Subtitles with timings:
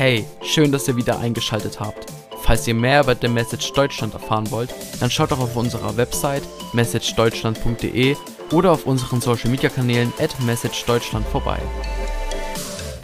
[0.00, 2.06] Hey, schön, dass ihr wieder eingeschaltet habt.
[2.40, 6.42] Falls ihr mehr über The Message Deutschland erfahren wollt, dann schaut doch auf unserer Website
[6.72, 8.16] messagedeutschland.de
[8.50, 11.58] oder auf unseren Social Media Kanälen at messagedeutschland vorbei.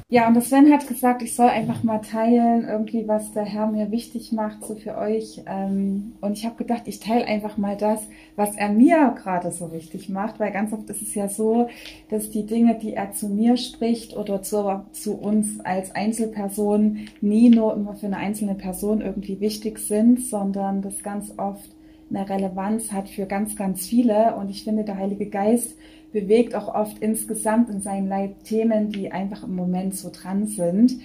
[0.08, 3.66] Ja, und der Sven hat gesagt, ich soll einfach mal teilen, irgendwie, was der Herr
[3.66, 5.42] mir wichtig macht, so für euch.
[5.46, 9.72] Ähm, und ich habe gedacht, ich teile einfach mal das, was er mir gerade so
[9.72, 11.66] wichtig macht, weil ganz oft ist es ja so,
[12.08, 17.50] dass die Dinge, die er zu mir spricht oder zu, zu uns als Einzelperson nie
[17.50, 21.68] nur immer für eine einzelne Person irgendwie wichtig sind, sondern das ganz oft
[22.10, 24.36] eine Relevanz hat für ganz, ganz viele.
[24.36, 25.76] Und ich finde, der Heilige Geist
[26.12, 30.98] bewegt auch oft insgesamt in seinem Leib Themen, die einfach im Moment so dran sind.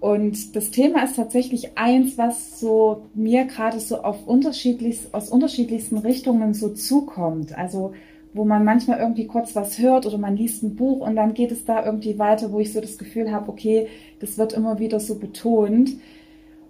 [0.00, 5.98] Und das Thema ist tatsächlich eins, was so mir gerade so auf unterschiedlich, aus unterschiedlichsten
[5.98, 7.56] Richtungen so zukommt.
[7.56, 7.92] Also
[8.34, 11.52] wo man manchmal irgendwie kurz was hört oder man liest ein Buch und dann geht
[11.52, 13.88] es da irgendwie weiter, wo ich so das Gefühl habe, okay,
[14.20, 15.96] das wird immer wieder so betont.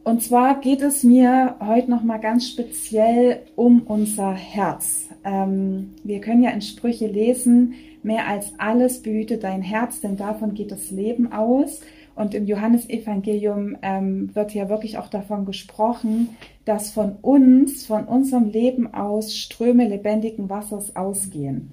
[0.04, 5.08] Und zwar geht es mir heute nochmal ganz speziell um unser Herz.
[5.24, 10.54] Ähm, wir können ja in Sprüche lesen, mehr als alles behüte dein Herz, denn davon
[10.54, 11.80] geht das Leben aus.
[12.14, 18.50] Und im Johannesevangelium ähm, wird ja wirklich auch davon gesprochen, dass von uns, von unserem
[18.50, 21.72] Leben aus Ströme lebendigen Wassers ausgehen.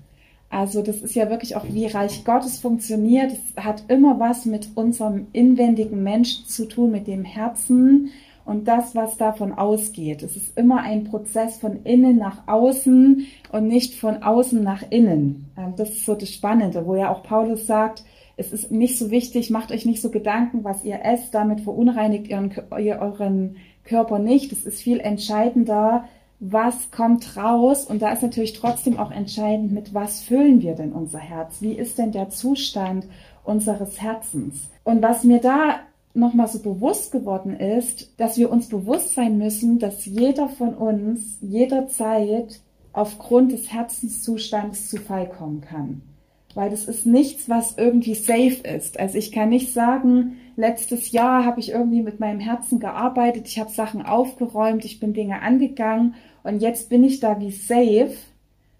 [0.49, 3.33] Also das ist ja wirklich auch, wie Reich Gottes funktioniert.
[3.33, 8.09] Es hat immer was mit unserem inwendigen Menschen zu tun, mit dem Herzen,
[8.49, 10.23] und das, was davon ausgeht.
[10.23, 15.51] Es ist immer ein Prozess von innen nach außen und nicht von außen nach innen.
[15.55, 18.03] Ähm, das ist so das Spannende, wo ja auch Paulus sagt,
[18.37, 22.27] es ist nicht so wichtig, macht euch nicht so Gedanken, was ihr esst, damit verunreinigt
[22.27, 24.51] ihr euren Körper nicht.
[24.51, 26.05] Es ist viel entscheidender,
[26.39, 27.85] was kommt raus.
[27.85, 31.57] Und da ist natürlich trotzdem auch entscheidend, mit was füllen wir denn unser Herz?
[31.61, 33.05] Wie ist denn der Zustand
[33.43, 34.69] unseres Herzens?
[34.83, 35.81] Und was mir da
[36.13, 41.37] nochmal so bewusst geworden ist, dass wir uns bewusst sein müssen, dass jeder von uns
[41.41, 42.61] jederzeit
[42.93, 46.01] aufgrund des Herzenszustands zu Fall kommen kann.
[46.55, 48.99] Weil das ist nichts, was irgendwie safe ist.
[48.99, 53.59] Also ich kann nicht sagen, letztes Jahr habe ich irgendwie mit meinem Herzen gearbeitet, ich
[53.59, 58.15] habe Sachen aufgeräumt, ich bin Dinge angegangen und jetzt bin ich da wie safe,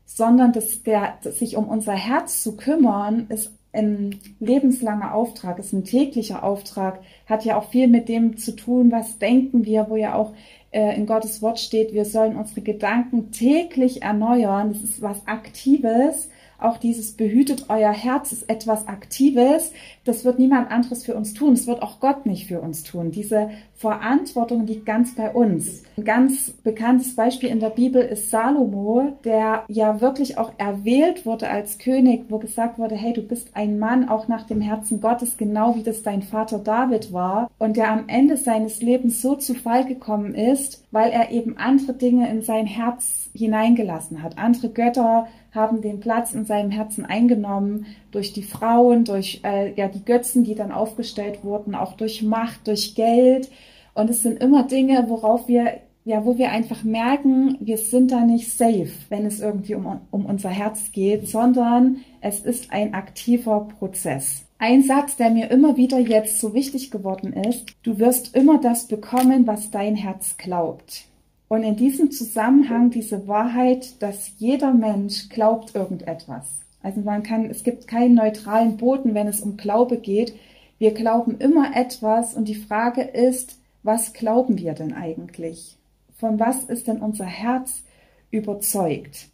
[0.05, 5.73] sondern dass der, dass sich um unser Herz zu kümmern, ist ein lebenslanger Auftrag, ist
[5.73, 9.95] ein täglicher Auftrag, hat ja auch viel mit dem zu tun, was denken wir, wo
[9.95, 10.33] ja auch
[10.71, 14.69] äh, in Gottes Wort steht, wir sollen unsere Gedanken täglich erneuern.
[14.73, 19.71] Das ist was Aktives auch dieses behütet euer Herz ist etwas Aktives.
[20.03, 21.55] Das wird niemand anderes für uns tun.
[21.55, 23.11] Das wird auch Gott nicht für uns tun.
[23.11, 25.83] Diese Verantwortung liegt ganz bei uns.
[25.97, 31.49] Ein ganz bekanntes Beispiel in der Bibel ist Salomo, der ja wirklich auch erwählt wurde
[31.49, 35.37] als König, wo gesagt wurde, hey, du bist ein Mann auch nach dem Herzen Gottes,
[35.37, 37.49] genau wie das dein Vater David war.
[37.57, 41.93] Und der am Ende seines Lebens so zu Fall gekommen ist, weil er eben andere
[41.93, 44.37] Dinge in sein Herz hineingelassen hat.
[44.37, 49.87] Andere Götter, haben den Platz in seinem Herzen eingenommen durch die Frauen, durch äh, ja
[49.87, 53.49] die Götzen, die dann aufgestellt wurden, auch durch Macht, durch Geld.
[53.93, 58.21] Und es sind immer Dinge, worauf wir ja, wo wir einfach merken, wir sind da
[58.21, 63.67] nicht safe, wenn es irgendwie um, um unser Herz geht, sondern es ist ein aktiver
[63.77, 64.45] Prozess.
[64.57, 68.87] Ein Satz, der mir immer wieder jetzt so wichtig geworden ist, du wirst immer das
[68.87, 71.08] bekommen, was dein Herz glaubt.
[71.49, 76.45] Und in diesem Zusammenhang diese Wahrheit, dass jeder Mensch glaubt irgendetwas.
[76.81, 80.33] Also man kann, es gibt keinen neutralen Boden, wenn es um Glaube geht.
[80.77, 85.75] Wir glauben immer etwas und die Frage ist, was glauben wir denn eigentlich?
[86.17, 87.81] Von was ist denn unser Herz
[88.29, 89.27] überzeugt?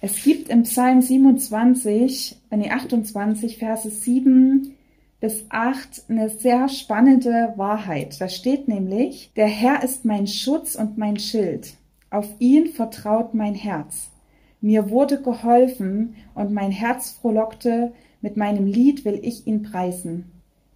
[0.00, 4.74] Es gibt im Psalm 27, nee, 28, Verse 7
[5.20, 8.20] bis 8 eine sehr spannende Wahrheit.
[8.20, 11.74] Da steht nämlich, der Herr ist mein Schutz und mein Schild.
[12.10, 14.10] Auf ihn vertraut mein Herz.
[14.62, 20.30] Mir wurde geholfen und mein Herz frohlockte, mit meinem Lied will ich ihn preisen.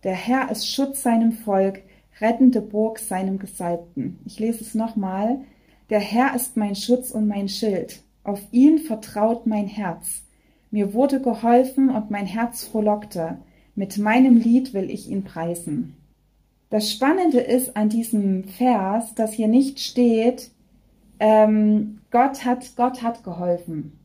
[0.04, 1.82] Der Herr ist Schutz seinem Volk,
[2.20, 4.18] rettende Burg seinem Gesalbten.
[4.24, 5.40] Ich lese es nochmal.
[5.90, 8.02] Der Herr ist mein Schutz und mein Schild.
[8.22, 10.22] Auf ihn vertraut mein Herz.
[10.70, 13.38] Mir wurde geholfen und mein Herz frohlockte.
[13.74, 15.96] Mit meinem Lied will ich ihn preisen.
[16.70, 20.50] Das Spannende ist an diesem Vers, dass hier nicht steht,
[21.20, 23.98] ähm, Gott hat, Gott hat geholfen.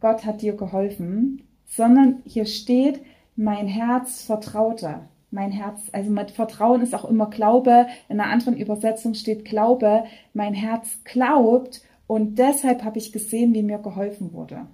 [0.00, 3.00] Gott hat dir geholfen, sondern hier steht,
[3.36, 5.00] mein Herz vertraute.
[5.30, 7.86] Mein Herz, also mit Vertrauen ist auch immer Glaube.
[8.08, 10.04] In einer anderen Übersetzung steht Glaube.
[10.34, 14.66] Mein Herz glaubt und deshalb habe ich gesehen, wie mir geholfen wurde.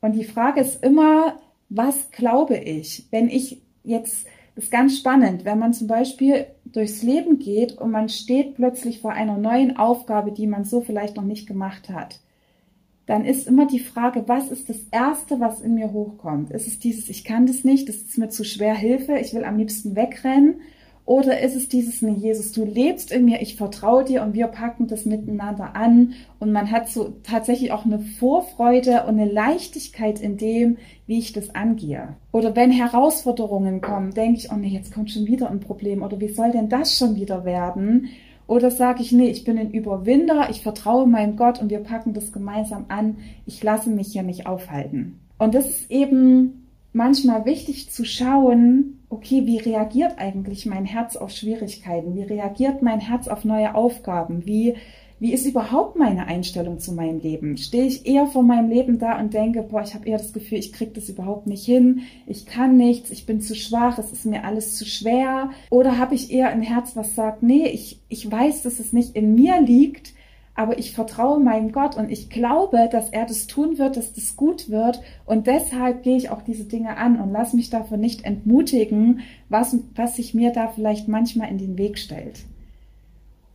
[0.00, 1.36] Und die Frage ist immer,
[1.74, 3.06] was glaube ich?
[3.10, 7.90] Wenn ich jetzt Das ist ganz spannend, wenn man zum Beispiel durchs Leben geht und
[7.90, 12.20] man steht plötzlich vor einer neuen Aufgabe, die man so vielleicht noch nicht gemacht hat.
[13.06, 16.50] Dann ist immer die Frage, was ist das Erste, was in mir hochkommt?
[16.50, 19.44] Ist es dieses, ich kann das nicht, das ist mir zu schwer, Hilfe, ich will
[19.44, 20.60] am liebsten wegrennen?
[21.04, 24.46] Oder ist es dieses, nee, Jesus, du lebst in mir, ich vertraue dir und wir
[24.46, 30.20] packen das miteinander an und man hat so tatsächlich auch eine Vorfreude und eine Leichtigkeit
[30.20, 32.16] in dem, wie ich das angehe.
[32.30, 36.20] Oder wenn Herausforderungen kommen, denke ich, oh nee, jetzt kommt schon wieder ein Problem oder
[36.20, 38.10] wie soll denn das schon wieder werden?
[38.46, 42.12] Oder sage ich, nee, ich bin ein Überwinder, ich vertraue meinem Gott und wir packen
[42.12, 45.18] das gemeinsam an, ich lasse mich hier nicht aufhalten.
[45.38, 51.30] Und das ist eben manchmal wichtig zu schauen, okay, wie reagiert eigentlich mein Herz auf
[51.30, 52.16] Schwierigkeiten?
[52.16, 54.46] Wie reagiert mein Herz auf neue Aufgaben?
[54.46, 54.74] Wie,
[55.20, 57.58] wie ist überhaupt meine Einstellung zu meinem Leben?
[57.58, 60.58] Stehe ich eher vor meinem Leben da und denke, boah, ich habe eher das Gefühl,
[60.58, 64.24] ich kriege das überhaupt nicht hin, ich kann nichts, ich bin zu schwach, es ist
[64.24, 65.50] mir alles zu schwer?
[65.68, 69.14] Oder habe ich eher ein Herz, was sagt, nee, ich, ich weiß, dass es nicht
[69.14, 70.14] in mir liegt,
[70.54, 74.36] aber ich vertraue meinem Gott und ich glaube, dass er das tun wird, dass das
[74.36, 78.24] gut wird und deshalb gehe ich auch diese Dinge an und lass mich davon nicht
[78.24, 82.44] entmutigen, was, was sich mir da vielleicht manchmal in den Weg stellt.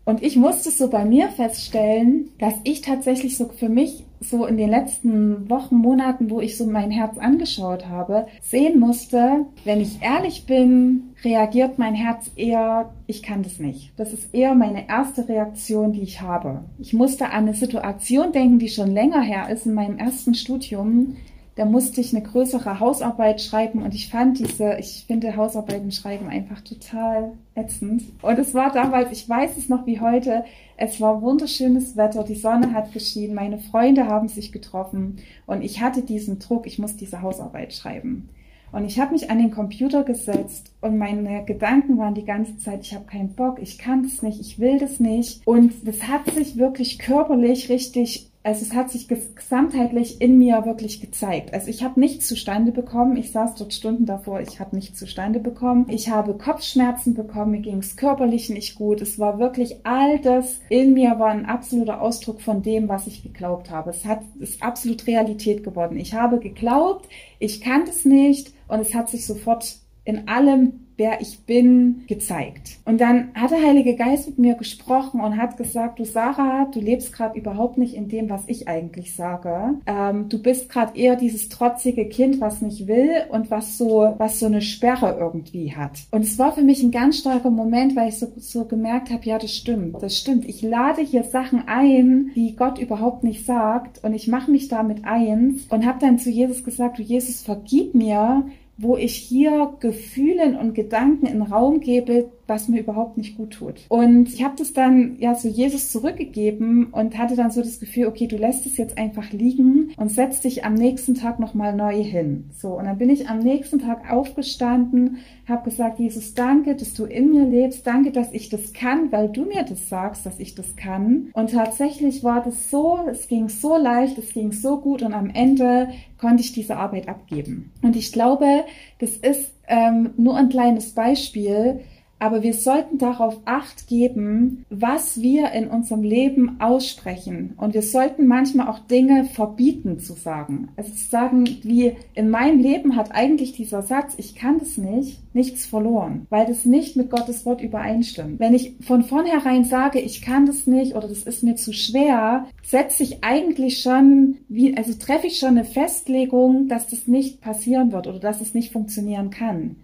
[0.08, 4.56] Und ich musste so bei mir feststellen, dass ich tatsächlich so für mich so in
[4.56, 10.02] den letzten Wochen, Monaten, wo ich so mein Herz angeschaut habe, sehen musste, wenn ich
[10.02, 13.92] ehrlich bin, reagiert mein Herz eher, ich kann das nicht.
[13.98, 16.64] Das ist eher meine erste Reaktion, die ich habe.
[16.80, 21.18] Ich musste an eine Situation denken, die schon länger her ist in meinem ersten Studium
[21.58, 26.28] da musste ich eine größere Hausarbeit schreiben und ich fand diese, ich finde Hausarbeiten schreiben
[26.28, 28.04] einfach total ätzend.
[28.22, 30.46] Und es war damals, ich weiß es noch wie heute,
[30.78, 35.18] es war wunderschönes Wetter, die Sonne hat geschienen, meine Freunde haben sich getroffen
[35.48, 38.30] und ich hatte diesen Druck, ich muss diese Hausarbeit schreiben.
[38.72, 42.82] Und ich habe mich an den Computer gesetzt und meine Gedanken waren die ganze Zeit,
[42.82, 45.42] ich habe keinen Bock, ich kann das nicht, ich will das nicht.
[45.48, 51.02] Und das hat sich wirklich körperlich richtig also es hat sich gesamtheitlich in mir wirklich
[51.02, 51.54] gezeigt.
[51.54, 53.18] Also ich habe nichts zustande bekommen.
[53.18, 55.86] Ich saß dort Stunden davor, ich habe nichts zustande bekommen.
[55.90, 59.02] Ich habe Kopfschmerzen bekommen, mir ging es körperlich nicht gut.
[59.02, 63.22] Es war wirklich all das in mir war ein absoluter Ausdruck von dem, was ich
[63.22, 63.90] geglaubt habe.
[63.90, 65.98] Es hat ist absolut Realität geworden.
[65.98, 67.10] Ich habe geglaubt,
[67.40, 69.76] ich kann es nicht und es hat sich sofort
[70.08, 72.80] in allem wer ich bin, gezeigt.
[72.84, 76.80] Und dann hat der Heilige Geist mit mir gesprochen und hat gesagt, du Sarah, du
[76.80, 79.76] lebst gerade überhaupt nicht in dem, was ich eigentlich sage.
[79.86, 84.40] Ähm, du bist gerade eher dieses trotzige Kind, was nicht will und was so, was
[84.40, 86.00] so eine Sperre irgendwie hat.
[86.12, 89.24] Und es war für mich ein ganz starker Moment, weil ich so, so gemerkt habe,
[89.26, 90.46] ja, das stimmt, das stimmt.
[90.46, 95.06] Ich lade hier Sachen ein, die Gott überhaupt nicht sagt und ich mache mich damit
[95.06, 98.46] eins und habe dann zu Jesus gesagt, du Jesus, vergib mir,
[98.78, 103.86] wo ich hier Gefühlen und Gedanken in Raum gebe, was mir überhaupt nicht gut tut.
[103.90, 108.08] Und ich habe das dann ja so Jesus zurückgegeben und hatte dann so das Gefühl,
[108.08, 112.02] okay, du lässt es jetzt einfach liegen und setzt dich am nächsten Tag nochmal neu
[112.04, 112.50] hin.
[112.58, 115.18] So, und dann bin ich am nächsten Tag aufgestanden,
[115.48, 119.30] habe gesagt, Jesus, danke, dass du in mir lebst, danke, dass ich das kann, weil
[119.30, 121.30] du mir das sagst, dass ich das kann.
[121.34, 125.30] Und tatsächlich war das so, es ging so leicht, es ging so gut und am
[125.30, 125.90] Ende
[126.20, 127.72] konnte ich diese Arbeit abgeben.
[127.82, 128.64] Und ich glaube,
[129.00, 131.82] das ist ähm, nur ein kleines Beispiel,
[132.20, 137.54] aber wir sollten darauf acht geben, was wir in unserem Leben aussprechen.
[137.58, 140.70] Und wir sollten manchmal auch Dinge verbieten zu sagen.
[140.76, 145.20] Also zu sagen, wie in meinem Leben hat eigentlich dieser Satz, ich kann das nicht,
[145.34, 148.40] nichts verloren, weil das nicht mit Gottes Wort übereinstimmt.
[148.40, 152.48] Wenn ich von vornherein sage, ich kann das nicht oder das ist mir zu schwer,
[152.64, 157.92] setze ich eigentlich schon, wie, also treffe ich schon eine Festlegung, dass das nicht passieren
[157.92, 159.78] wird oder dass es nicht funktionieren kann.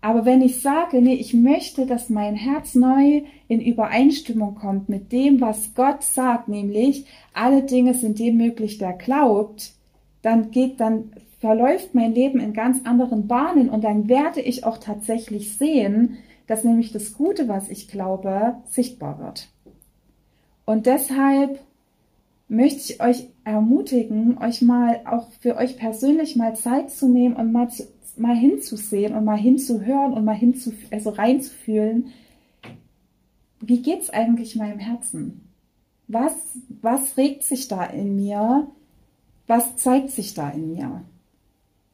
[0.00, 5.10] Aber wenn ich sage, nee, ich möchte, dass mein Herz neu in Übereinstimmung kommt mit
[5.10, 9.72] dem, was Gott sagt, nämlich alle Dinge sind dem möglich, der glaubt,
[10.22, 14.78] dann geht, dann verläuft mein Leben in ganz anderen Bahnen und dann werde ich auch
[14.78, 19.48] tatsächlich sehen, dass nämlich das Gute, was ich glaube, sichtbar wird.
[20.64, 21.60] Und deshalb
[22.48, 27.52] möchte ich euch ermutigen, euch mal auch für euch persönlich mal Zeit zu nehmen und
[27.52, 27.84] mal zu,
[28.18, 32.12] mal hinzusehen und mal hinzuhören und mal hinzu, also reinzufühlen,
[33.60, 35.48] wie geht's eigentlich meinem Herzen?
[36.06, 36.34] Was,
[36.80, 38.68] was regt sich da in mir?
[39.46, 41.04] Was zeigt sich da in mir?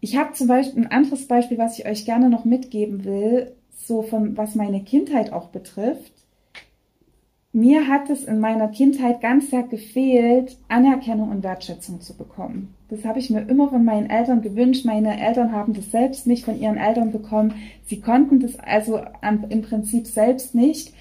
[0.00, 4.02] Ich habe zum Beispiel ein anderes Beispiel, was ich euch gerne noch mitgeben will, so
[4.02, 6.12] von was meine Kindheit auch betrifft.
[7.54, 12.74] Mir hat es in meiner Kindheit ganz sehr gefehlt, Anerkennung und Wertschätzung zu bekommen.
[12.88, 14.84] Das habe ich mir immer von meinen Eltern gewünscht.
[14.84, 17.54] Meine Eltern haben das selbst nicht von ihren Eltern bekommen.
[17.84, 19.00] Sie konnten das also
[19.48, 20.92] im Prinzip selbst nicht.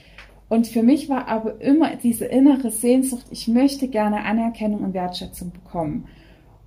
[0.48, 5.52] Und für mich war aber immer diese innere Sehnsucht, ich möchte gerne Anerkennung und Wertschätzung
[5.52, 6.06] bekommen.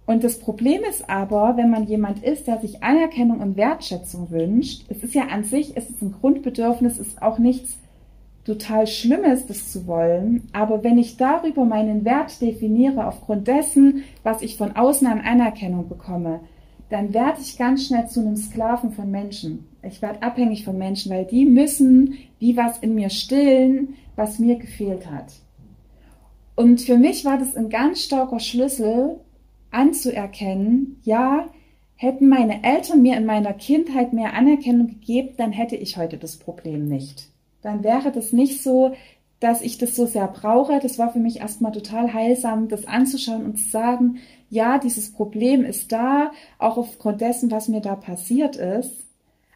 [0.05, 4.85] Und das Problem ist aber, wenn man jemand ist, der sich Anerkennung und Wertschätzung wünscht,
[4.89, 7.79] es ist ja an sich, es ist ein Grundbedürfnis, es ist auch nichts
[8.47, 10.49] total Schlimmes, das zu wollen.
[10.53, 15.89] Aber wenn ich darüber meinen Wert definiere, aufgrund dessen, was ich von außen an Anerkennung
[15.89, 16.41] bekomme,
[16.89, 19.67] dann werde ich ganz schnell zu einem Sklaven von Menschen.
[19.83, 24.57] Ich werde abhängig von Menschen, weil die müssen wie was in mir stillen, was mir
[24.57, 25.33] gefehlt hat.
[26.55, 29.21] Und für mich war das ein ganz starker Schlüssel
[29.73, 31.49] anzuerkennen, ja,
[31.97, 36.37] hätten meine Eltern mir in meiner Kindheit mehr Anerkennung gegeben, dann hätte ich heute das
[36.37, 37.31] Problem nicht.
[37.67, 38.95] Dann wäre das nicht so,
[39.41, 40.79] dass ich das so sehr brauche.
[40.79, 44.19] Das war für mich erstmal total heilsam, das anzuschauen und zu sagen,
[44.51, 46.31] ja, dieses Problem ist da,
[46.61, 48.93] auch aufgrund dessen, was mir da passiert ist.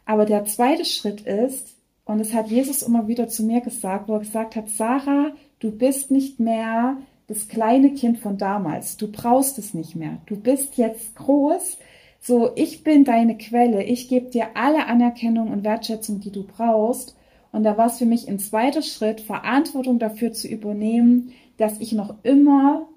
[0.05, 1.69] Aber der zweite Schritt ist,
[2.03, 5.71] und es hat Jesus immer wieder zu mir gesagt, wo er gesagt hat, Sarah, du
[5.71, 8.97] bist nicht mehr das kleine Kind von damals.
[8.97, 10.17] Du brauchst es nicht mehr.
[10.25, 11.77] Du bist jetzt groß.
[12.19, 13.83] So, ich bin deine Quelle.
[13.83, 17.15] Ich gebe dir alle Anerkennung und Wertschätzung, die du brauchst.
[17.51, 21.91] Und da war es für mich ein zweiter Schritt, Verantwortung dafür zu übernehmen, dass ich
[21.91, 22.87] noch immer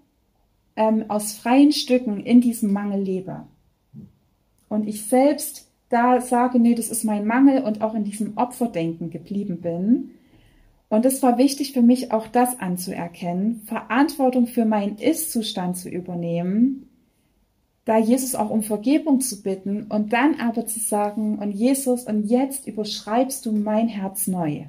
[0.76, 3.46] ähm, aus freien Stücken in diesem Mangel lebe.
[4.68, 9.10] Und ich selbst da sage, nee, das ist mein Mangel und auch in diesem Opferdenken
[9.10, 10.10] geblieben bin.
[10.88, 16.88] Und es war wichtig für mich, auch das anzuerkennen, Verantwortung für meinen Ist-Zustand zu übernehmen,
[17.84, 22.24] da Jesus auch um Vergebung zu bitten und dann aber zu sagen, und Jesus, und
[22.24, 24.64] jetzt überschreibst du mein Herz neu.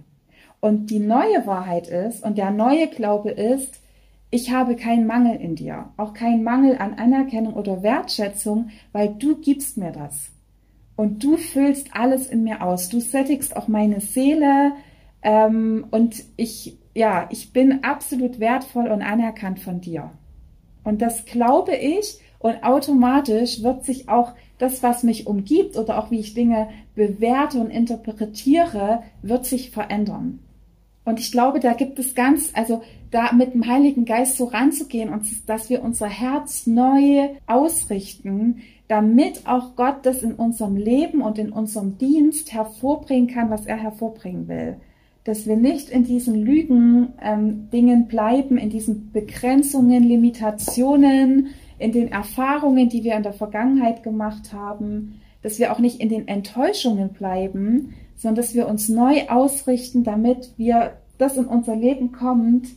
[0.60, 3.82] Und die neue Wahrheit ist, und der neue Glaube ist,
[4.32, 9.38] ich habe keinen Mangel in dir, auch keinen Mangel an Anerkennung oder Wertschätzung, weil du
[9.38, 10.30] gibst mir das.
[10.98, 12.90] Und du füllst alles in mir aus.
[12.90, 14.74] Du sättigst auch meine Seele,
[15.26, 20.12] ähm, und ich, ja, ich bin absolut wertvoll und anerkannt von dir.
[20.84, 26.12] Und das glaube ich und automatisch wird sich auch das, was mich umgibt oder auch
[26.12, 30.40] wie ich Dinge bewerte und interpretiere, wird sich verändern.
[31.04, 35.10] Und ich glaube, da gibt es ganz, also da mit dem Heiligen Geist so ranzugehen
[35.10, 41.38] und dass wir unser Herz neu ausrichten, damit auch Gott das in unserem Leben und
[41.38, 44.78] in unserem Dienst hervorbringen kann, was er hervorbringen will
[45.26, 52.12] dass wir nicht in diesen Lügen ähm, Dingen bleiben, in diesen Begrenzungen, Limitationen, in den
[52.12, 57.10] Erfahrungen, die wir in der Vergangenheit gemacht haben, dass wir auch nicht in den Enttäuschungen
[57.10, 62.68] bleiben, sondern dass wir uns neu ausrichten, damit wir das in unser Leben kommt,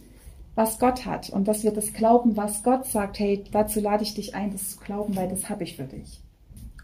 [0.55, 1.31] was Gott hat.
[1.31, 4.71] Und dass wir das glauben, was Gott sagt, hey, dazu lade ich dich ein, das
[4.71, 6.21] zu glauben, weil das habe ich für dich.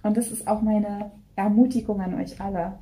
[0.02, 2.78] Und das ist auch meine Ermutigung an euch alle.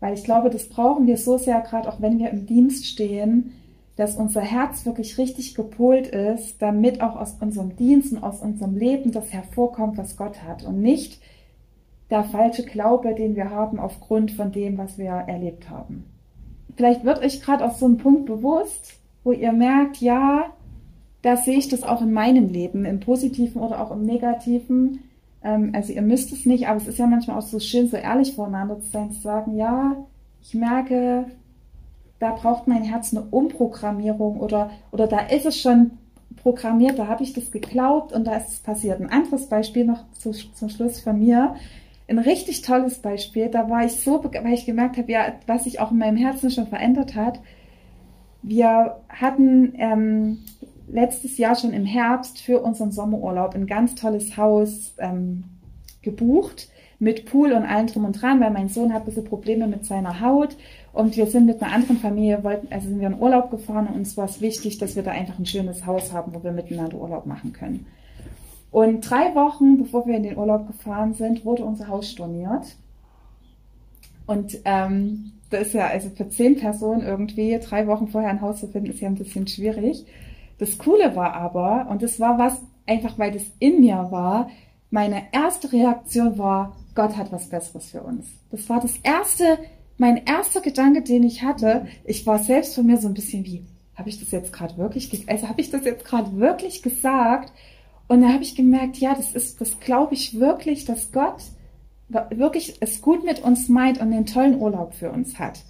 [0.00, 3.52] Weil ich glaube, das brauchen wir so sehr, gerade auch wenn wir im Dienst stehen,
[4.00, 8.74] dass unser Herz wirklich richtig gepolt ist, damit auch aus unserem Dienst und aus unserem
[8.74, 11.20] Leben das hervorkommt, was Gott hat und nicht
[12.08, 16.06] der falsche Glaube, den wir haben aufgrund von dem, was wir erlebt haben.
[16.76, 20.46] Vielleicht wird euch gerade auch so ein Punkt bewusst, wo ihr merkt, ja,
[21.20, 25.00] da sehe ich das auch in meinem Leben, im positiven oder auch im negativen,
[25.44, 27.98] ähm, also ihr müsst es nicht, aber es ist ja manchmal auch so schön, so
[27.98, 29.94] ehrlich voneinander zu sein, zu sagen, ja,
[30.40, 31.26] ich merke,
[32.20, 35.92] da braucht mein Herz eine Umprogrammierung oder, oder da ist es schon
[36.36, 39.00] programmiert, da habe ich das geglaubt und da ist es passiert.
[39.00, 41.56] Ein anderes Beispiel noch zu, zum Schluss von mir.
[42.08, 45.80] Ein richtig tolles Beispiel, da war ich so, weil ich gemerkt habe, ja, was sich
[45.80, 47.40] auch in meinem Herzen schon verändert hat.
[48.42, 50.38] Wir hatten ähm,
[50.88, 55.44] letztes Jahr schon im Herbst für unseren Sommerurlaub ein ganz tolles Haus ähm,
[56.02, 59.66] gebucht mit Pool und allem drum und dran, weil mein Sohn hat ein bisschen Probleme
[59.66, 60.56] mit seiner Haut
[60.92, 63.94] und wir sind mit einer anderen Familie, wollten, also sind wir in Urlaub gefahren und
[63.94, 66.98] uns war es wichtig, dass wir da einfach ein schönes Haus haben, wo wir miteinander
[66.98, 67.86] Urlaub machen können.
[68.70, 72.76] Und drei Wochen, bevor wir in den Urlaub gefahren sind, wurde unser Haus storniert.
[74.26, 78.60] Und ähm, das ist ja also für zehn Personen irgendwie drei Wochen vorher ein Haus
[78.60, 80.06] zu finden, ist ja ein bisschen schwierig.
[80.58, 84.50] Das Coole war aber, und das war was, einfach weil das in mir war,
[84.90, 88.26] meine erste Reaktion war, Gott hat was Besseres für uns.
[88.50, 89.58] Das war das erste,
[90.00, 91.86] mein erster Gedanke, den ich hatte.
[92.04, 93.62] Ich war selbst von mir so ein bisschen wie,
[93.94, 97.52] habe ich das jetzt gerade wirklich, also habe ich das jetzt gerade wirklich gesagt?
[98.08, 101.42] Und da habe ich gemerkt, ja, das ist, das glaube ich wirklich, dass Gott
[102.30, 105.60] wirklich es gut mit uns meint und einen tollen Urlaub für uns hat.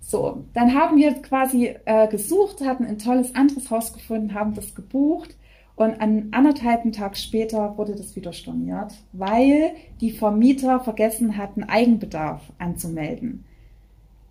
[0.00, 4.76] So, dann haben wir quasi äh, gesucht, hatten ein tolles anderes Haus gefunden, haben das
[4.76, 5.36] gebucht
[5.74, 12.40] und an anderthalben Tag später wurde das wieder storniert, weil die Vermieter vergessen hatten, Eigenbedarf
[12.58, 13.44] anzumelden.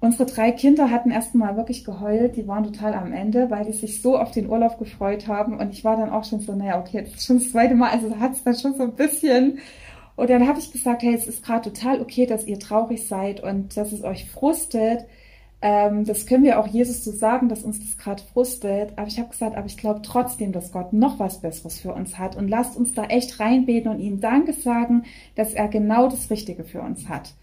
[0.04, 4.02] Unsere drei Kinder hatten erstmal wirklich geheult, die waren total am Ende, weil die sich
[4.02, 5.58] so auf den Urlaub gefreut haben.
[5.58, 7.92] Und ich war dann auch schon so, naja, okay, jetzt ist schon das zweite Mal,
[7.92, 9.60] also hat es dann schon so ein bisschen.
[10.18, 13.42] Und dann habe ich gesagt, hey, es ist gerade total okay, dass ihr traurig seid
[13.42, 15.06] und dass es euch frustet.
[15.62, 18.92] Ähm, das können wir auch Jesus so sagen, dass uns das gerade frustet.
[18.98, 22.20] Aber ich habe gesagt, aber ich glaube trotzdem, dass Gott noch was Besseres für uns
[22.20, 22.36] hat.
[22.36, 25.04] Und lasst uns da echt reinbeten und ihm Danke sagen,
[25.36, 27.36] dass er genau das Richtige für uns hat.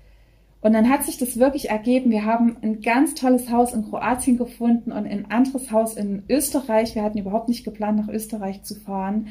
[0.62, 2.10] Und dann hat sich das wirklich ergeben.
[2.10, 6.94] Wir haben ein ganz tolles Haus in Kroatien gefunden und ein anderes Haus in Österreich.
[6.94, 9.28] Wir hatten überhaupt nicht geplant, nach Österreich zu fahren.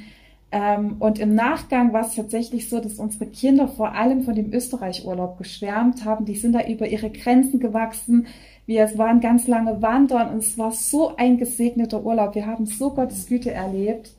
[0.51, 4.51] Ähm, und im Nachgang war es tatsächlich so, dass unsere Kinder vor allem von dem
[4.51, 6.25] Österreich-Urlaub geschwärmt haben.
[6.25, 8.25] Die sind da über ihre Grenzen gewachsen.
[8.65, 12.33] Wir waren ganz lange wandern und es war so ein gesegneter Urlaub.
[12.33, 14.11] Wir haben so Gottes Güte erlebt,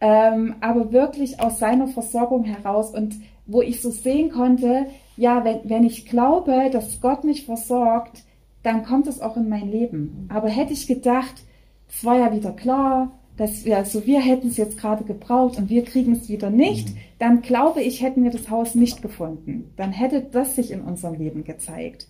[0.00, 4.86] ähm, aber wirklich aus seiner Versorgung heraus und wo ich so sehen konnte,
[5.18, 8.22] ja, wenn, wenn ich glaube, dass Gott mich versorgt,
[8.62, 10.28] dann kommt es auch in mein Leben.
[10.32, 11.42] Aber hätte ich gedacht,
[11.88, 15.70] es war ja wieder klar, dass wir, also wir hätten es jetzt gerade gebraucht und
[15.70, 16.96] wir kriegen es wieder nicht, mhm.
[17.18, 19.72] dann glaube ich, hätten wir das Haus nicht gefunden.
[19.76, 22.06] Dann hätte das sich in unserem Leben gezeigt.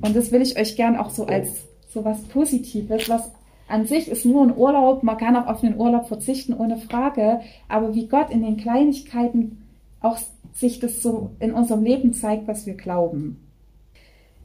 [0.00, 3.30] Und das will ich euch gern auch so als so was Positives, was
[3.68, 7.40] an sich ist nur ein Urlaub, man kann auch auf einen Urlaub verzichten ohne Frage,
[7.68, 9.62] aber wie Gott in den Kleinigkeiten
[10.00, 10.18] auch
[10.56, 13.40] sich das so in unserem Leben zeigt, was wir glauben.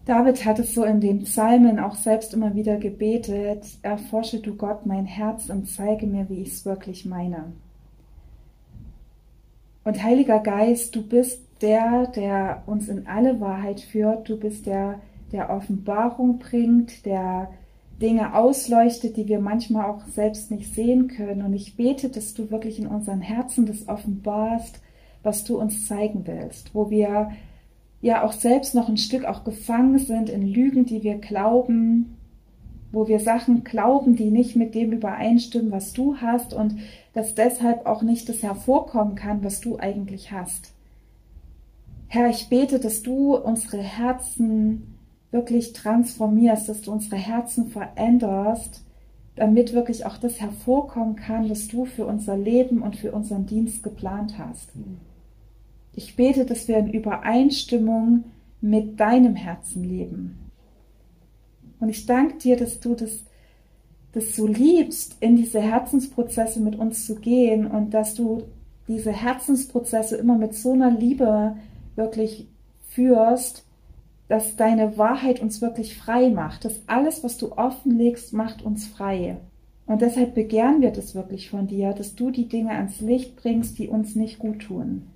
[0.05, 4.85] David hat es so in den Psalmen auch selbst immer wieder gebetet, erforsche du Gott
[4.85, 7.53] mein Herz und zeige mir, wie ich es wirklich meine.
[9.83, 14.99] Und Heiliger Geist, du bist der, der uns in alle Wahrheit führt, du bist der,
[15.31, 17.49] der Offenbarung bringt, der
[18.01, 21.43] Dinge ausleuchtet, die wir manchmal auch selbst nicht sehen können.
[21.43, 24.81] Und ich bete, dass du wirklich in unseren Herzen das offenbarst,
[25.23, 27.31] was du uns zeigen willst, wo wir
[28.01, 32.17] ja auch selbst noch ein Stück auch gefangen sind in Lügen, die wir glauben,
[32.91, 36.75] wo wir Sachen glauben, die nicht mit dem übereinstimmen, was du hast und
[37.13, 40.73] dass deshalb auch nicht das hervorkommen kann, was du eigentlich hast.
[42.07, 44.97] Herr, ich bete, dass du unsere Herzen
[45.31, 48.83] wirklich transformierst, dass du unsere Herzen veränderst,
[49.35, 53.81] damit wirklich auch das hervorkommen kann, was du für unser Leben und für unseren Dienst
[53.81, 54.69] geplant hast.
[55.93, 58.23] Ich bete, dass wir in Übereinstimmung
[58.61, 60.51] mit deinem Herzen leben.
[61.79, 63.23] Und ich danke dir, dass du das,
[64.13, 68.43] das so liebst, in diese Herzensprozesse mit uns zu gehen und dass du
[68.87, 71.55] diese Herzensprozesse immer mit so einer Liebe
[71.95, 72.47] wirklich
[72.89, 73.65] führst,
[74.27, 79.37] dass deine Wahrheit uns wirklich frei macht, dass alles, was du offenlegst, macht uns frei.
[79.87, 83.77] Und deshalb begehren wir das wirklich von dir, dass du die Dinge ans Licht bringst,
[83.77, 85.07] die uns nicht gut tun.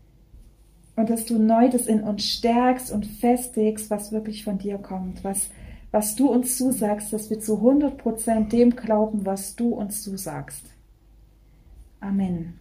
[0.95, 5.23] Und dass du neu das in uns stärkst und festigst, was wirklich von dir kommt,
[5.23, 5.49] was,
[5.91, 10.65] was du uns zusagst, dass wir zu 100 Prozent dem glauben, was du uns zusagst.
[11.99, 12.60] Amen.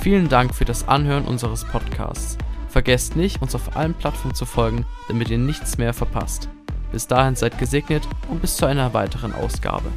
[0.00, 2.38] Vielen Dank für das Anhören unseres Podcasts.
[2.68, 6.48] Vergesst nicht, uns auf allen Plattformen zu folgen, damit ihr nichts mehr verpasst.
[6.90, 9.90] Bis dahin seid gesegnet und bis zu einer weiteren Ausgabe.